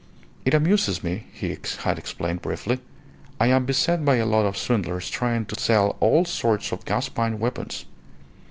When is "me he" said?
1.03-1.55